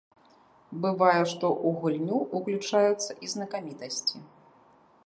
[0.85, 4.17] Бывае, што ў гульню ўключаюцца і знакамітасці.